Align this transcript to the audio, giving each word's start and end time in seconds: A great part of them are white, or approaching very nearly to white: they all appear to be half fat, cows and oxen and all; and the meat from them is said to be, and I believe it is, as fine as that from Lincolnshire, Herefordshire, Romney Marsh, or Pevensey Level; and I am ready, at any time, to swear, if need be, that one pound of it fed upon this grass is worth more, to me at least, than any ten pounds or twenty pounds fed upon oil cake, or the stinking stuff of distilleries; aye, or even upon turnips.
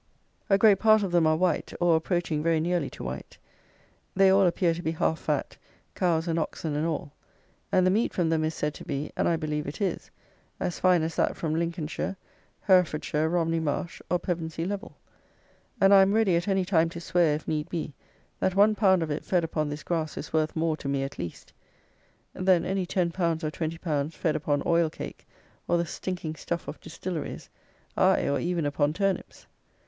A 0.49 0.57
great 0.57 0.79
part 0.79 1.03
of 1.03 1.11
them 1.11 1.27
are 1.27 1.37
white, 1.37 1.73
or 1.79 1.95
approaching 1.95 2.41
very 2.41 2.59
nearly 2.59 2.89
to 2.89 3.03
white: 3.03 3.37
they 4.15 4.31
all 4.31 4.47
appear 4.47 4.73
to 4.73 4.81
be 4.81 4.89
half 4.93 5.19
fat, 5.19 5.57
cows 5.93 6.27
and 6.27 6.39
oxen 6.39 6.75
and 6.75 6.87
all; 6.87 7.11
and 7.71 7.85
the 7.85 7.91
meat 7.91 8.11
from 8.11 8.27
them 8.29 8.43
is 8.43 8.55
said 8.55 8.73
to 8.73 8.83
be, 8.83 9.11
and 9.15 9.29
I 9.29 9.35
believe 9.35 9.67
it 9.67 9.79
is, 9.79 10.09
as 10.59 10.79
fine 10.79 11.03
as 11.03 11.15
that 11.17 11.37
from 11.37 11.53
Lincolnshire, 11.53 12.17
Herefordshire, 12.61 13.29
Romney 13.29 13.59
Marsh, 13.59 14.01
or 14.09 14.17
Pevensey 14.17 14.65
Level; 14.65 14.97
and 15.79 15.93
I 15.93 16.01
am 16.01 16.13
ready, 16.13 16.35
at 16.35 16.47
any 16.47 16.65
time, 16.65 16.89
to 16.89 16.99
swear, 16.99 17.35
if 17.35 17.47
need 17.47 17.69
be, 17.69 17.93
that 18.39 18.55
one 18.55 18.73
pound 18.73 19.03
of 19.03 19.11
it 19.11 19.23
fed 19.23 19.43
upon 19.43 19.69
this 19.69 19.83
grass 19.83 20.17
is 20.17 20.33
worth 20.33 20.55
more, 20.55 20.75
to 20.77 20.87
me 20.89 21.03
at 21.03 21.19
least, 21.19 21.53
than 22.33 22.65
any 22.65 22.87
ten 22.87 23.11
pounds 23.11 23.43
or 23.43 23.51
twenty 23.51 23.77
pounds 23.77 24.15
fed 24.15 24.35
upon 24.35 24.63
oil 24.65 24.89
cake, 24.89 25.27
or 25.67 25.77
the 25.77 25.85
stinking 25.85 26.33
stuff 26.33 26.67
of 26.67 26.81
distilleries; 26.81 27.49
aye, 27.95 28.27
or 28.27 28.39
even 28.39 28.65
upon 28.65 28.93
turnips. 28.93 29.45